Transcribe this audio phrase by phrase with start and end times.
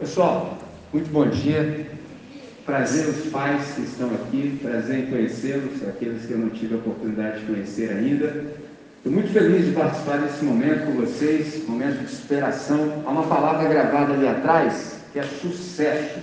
[0.00, 0.56] Pessoal,
[0.94, 1.86] muito bom dia.
[2.64, 6.78] Prazer os pais que estão aqui, prazer em conhecê-los, aqueles que eu não tive a
[6.78, 8.46] oportunidade de conhecer ainda.
[8.96, 13.02] Estou muito feliz de participar desse momento com vocês, momento de superação.
[13.04, 16.18] Há uma palavra gravada ali atrás que é sucesso.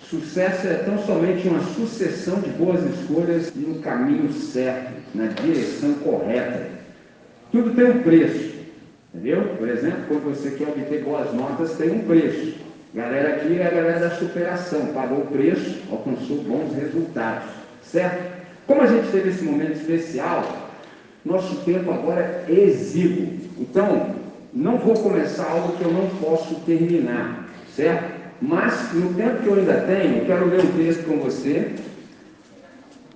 [0.00, 6.66] Sucesso é tão somente uma sucessão de boas escolhas no caminho certo, na direção correta.
[7.52, 8.56] Tudo tem um preço,
[9.14, 9.54] entendeu?
[9.56, 12.66] Por exemplo, quando você quer obter boas notas, tem um preço.
[12.94, 17.48] Galera aqui é a galera da superação, pagou o preço, alcançou bons resultados,
[17.82, 18.38] certo?
[18.66, 20.70] Como a gente teve esse momento especial,
[21.24, 23.38] nosso tempo agora é exíguo.
[23.58, 24.14] Então,
[24.54, 28.10] não vou começar algo que eu não posso terminar, certo?
[28.40, 31.72] Mas, no tempo que eu ainda tenho, quero ler um texto com você.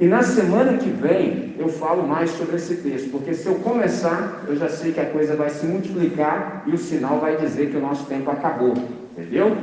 [0.01, 4.43] E na semana que vem eu falo mais sobre esse texto, porque se eu começar,
[4.49, 7.77] eu já sei que a coisa vai se multiplicar e o sinal vai dizer que
[7.77, 8.75] o nosso tempo acabou.
[9.13, 9.57] Entendeu?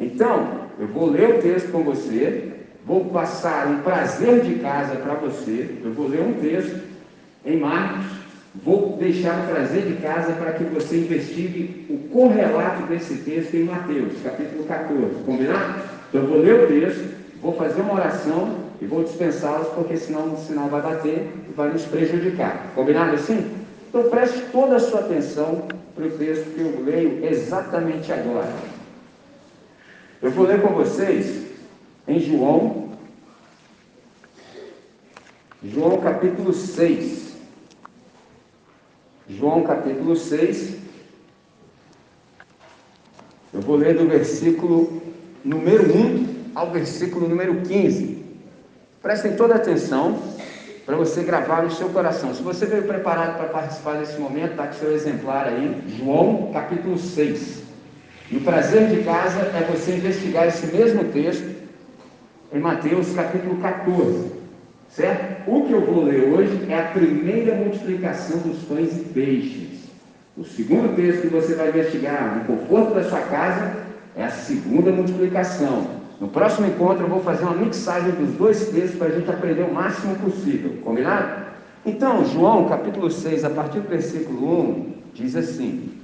[0.00, 2.52] Então, eu vou ler o texto com você,
[2.84, 6.80] vou passar um prazer de casa para você, eu vou ler um texto
[7.44, 8.06] em Marcos,
[8.64, 13.64] vou deixar um prazer de casa para que você investigue o correlato desse texto em
[13.64, 15.22] Mateus, capítulo 14.
[15.24, 15.82] Combinado?
[16.08, 17.04] Então, eu vou ler o texto,
[17.40, 21.72] vou fazer uma oração e vou dispensá-los, porque senão o sinal vai bater e vai
[21.72, 22.72] nos prejudicar.
[22.74, 23.50] Combinado assim?
[23.88, 28.52] Então preste toda a sua atenção para o texto que eu leio exatamente agora.
[30.20, 31.46] Eu vou ler com vocês
[32.08, 32.90] em João,
[35.62, 37.34] João capítulo 6.
[39.28, 40.74] João capítulo 6.
[43.54, 45.00] Eu vou ler do versículo
[45.44, 48.13] número 1 ao versículo número 15.
[49.04, 50.18] Prestem toda atenção
[50.86, 52.34] para você gravar no seu coração.
[52.34, 56.96] Se você veio preparado para participar desse momento, está com seu exemplar aí, João capítulo
[56.96, 57.64] 6.
[58.30, 61.46] E o prazer de casa é você investigar esse mesmo texto
[62.50, 64.32] em Mateus capítulo 14,
[64.88, 65.50] certo?
[65.50, 69.80] O que eu vou ler hoje é a primeira multiplicação dos pães e peixes.
[70.34, 73.70] O segundo texto que você vai investigar no conforto da sua casa
[74.16, 76.03] é a segunda multiplicação.
[76.20, 79.62] No próximo encontro eu vou fazer uma mixagem dos dois textos para a gente aprender
[79.62, 81.44] o máximo possível, combinado?
[81.84, 85.94] Então, João capítulo 6, a partir do versículo 1, diz assim: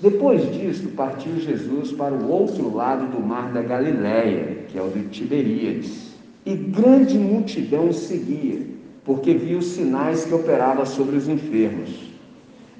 [0.00, 4.88] depois disto, partiu Jesus para o outro lado do mar da Galiléia, que é o
[4.88, 6.14] de Tiberíades,
[6.46, 8.62] e grande multidão o seguia,
[9.04, 11.90] porque viu os sinais que operava sobre os enfermos.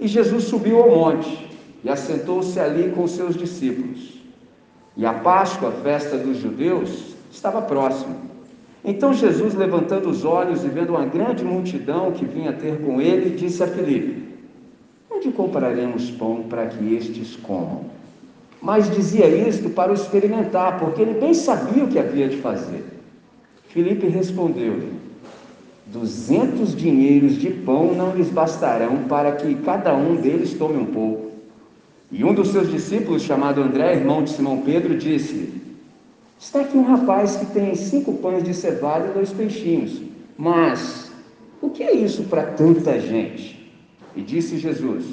[0.00, 1.50] E Jesus subiu ao monte
[1.84, 4.19] e assentou-se ali com seus discípulos.
[4.96, 8.16] E a Páscoa, a festa dos judeus, estava próxima.
[8.84, 13.36] Então Jesus, levantando os olhos e vendo uma grande multidão que vinha ter com ele,
[13.36, 14.22] disse a Filipe:
[15.10, 17.84] Onde compraremos pão para que estes comam?
[18.60, 22.84] Mas dizia isto para o experimentar, porque ele bem sabia o que havia de fazer.
[23.68, 24.92] Filipe respondeu-lhe:
[25.86, 31.29] Duzentos dinheiros de pão não lhes bastarão para que cada um deles tome um pouco.
[32.10, 35.60] E um dos seus discípulos, chamado André, irmão de Simão Pedro, disse-lhe:
[36.38, 40.02] Está aqui um rapaz que tem cinco pães de cevada e dois peixinhos.
[40.36, 41.12] Mas
[41.60, 43.70] o que é isso para tanta gente?
[44.16, 45.04] E disse Jesus: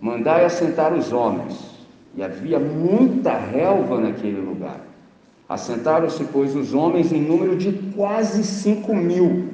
[0.00, 1.72] Mandai assentar os homens.
[2.14, 4.86] E havia muita relva naquele lugar.
[5.48, 9.48] Assentaram-se, pois, os homens em número de quase cinco mil.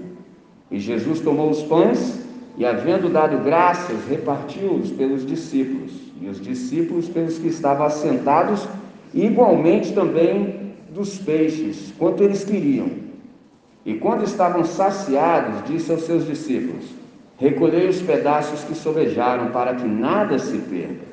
[0.70, 2.20] E Jesus tomou os pães
[2.56, 8.66] e, havendo dado graças, repartiu-os pelos discípulos, e os discípulos pelos que estavam assentados,
[9.14, 12.90] e igualmente também dos peixes, quanto eles queriam.
[13.84, 16.84] E quando estavam saciados, disse aos seus discípulos:
[17.38, 21.08] Recolhei os pedaços que sobejaram, para que nada se perca.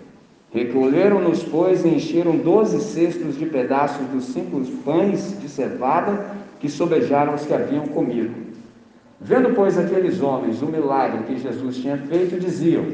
[0.51, 7.35] Recolheram-nos, pois, e encheram doze cestos de pedaços dos cinco pães de cevada que sobejaram
[7.35, 8.33] os que haviam comido.
[9.19, 12.85] Vendo, pois, aqueles homens o milagre que Jesus tinha feito, diziam: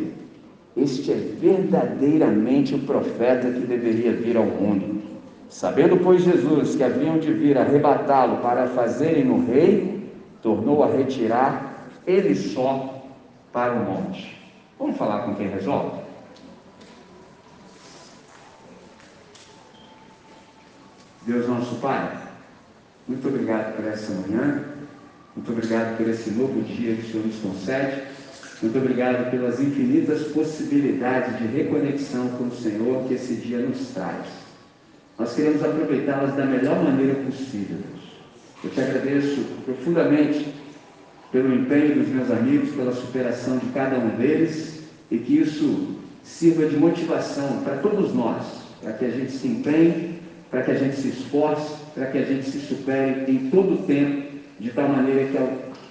[0.76, 5.02] Este é verdadeiramente o profeta que deveria vir ao mundo.
[5.50, 10.10] Sabendo, pois, Jesus que haviam de vir arrebatá-lo para fazerem no rei,
[10.42, 13.04] tornou a retirar ele só
[13.52, 14.40] para o monte.
[14.80, 16.00] Vamos falar com quem resolve?
[21.24, 22.18] Deus nosso Pai,
[23.08, 24.64] muito obrigado por essa manhã,
[25.36, 28.04] muito obrigado por esse novo dia que o Senhor nos concede,
[28.62, 34.28] muito obrigado pelas infinitas possibilidades de reconexão com o Senhor que esse dia nos traz.
[35.18, 37.78] Nós queremos aproveitá-las da melhor maneira possível.
[38.64, 40.54] Eu te agradeço profundamente
[41.32, 46.68] pelo empenho dos meus amigos, pela superação de cada um deles e que isso sirva
[46.68, 50.20] de motivação para todos nós para que a gente se empenhe,
[50.50, 53.78] para que a gente se esforce, para que a gente se supere em todo o
[53.84, 55.38] tempo, de tal maneira que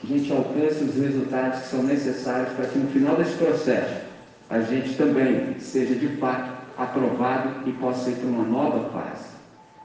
[0.02, 4.00] a gente alcance os resultados que são necessários para que no final desse processo
[4.48, 9.28] a gente também seja de fato aprovado e possa ir para uma nova fase.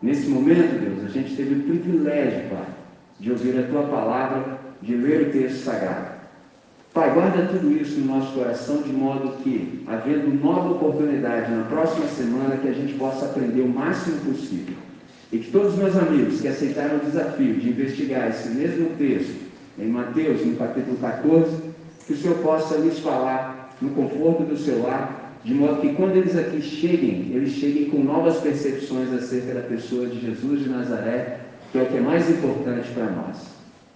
[0.01, 2.65] Nesse momento, Deus, a gente teve o privilégio, Pai,
[3.19, 6.15] de ouvir a Tua palavra, de ler o texto sagrado.
[6.93, 12.07] Pai, guarda tudo isso no nosso coração, de modo que, havendo nova oportunidade na próxima
[12.07, 14.75] semana, que a gente possa aprender o máximo possível.
[15.31, 19.44] E que todos os meus amigos que aceitaram o desafio de investigar esse mesmo texto,
[19.77, 21.57] em Mateus, no capítulo 14,
[22.05, 26.15] que o Senhor possa lhes falar no conforto do seu lar, de modo que quando
[26.15, 31.39] eles aqui cheguem, eles cheguem com novas percepções acerca da pessoa de Jesus de Nazaré,
[31.71, 33.37] que é o que é mais importante para nós.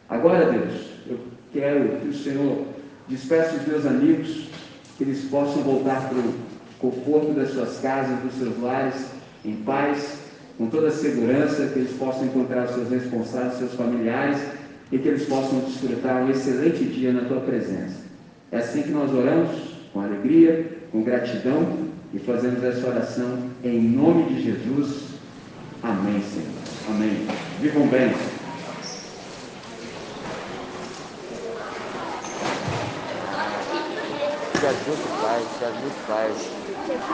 [0.09, 1.19] Agora, Deus, eu
[1.53, 2.65] quero que o Senhor
[3.07, 4.49] despeça os meus amigos,
[4.97, 6.33] que eles possam voltar para o
[6.79, 9.05] conforto das suas casas, dos seus lares,
[9.45, 10.19] em paz,
[10.57, 14.39] com toda a segurança, que eles possam encontrar os seus responsáveis, seus familiares,
[14.91, 17.97] e que eles possam desfrutar um excelente dia na tua presença.
[18.51, 19.55] É assim que nós oramos,
[19.93, 25.09] com alegria, com gratidão, e fazemos essa oração em nome de Jesus.
[25.83, 26.49] Amém, Senhor.
[26.89, 27.27] Amém.
[27.61, 28.11] Vivam bem.
[34.59, 37.09] Jesus faz, Jesus faz.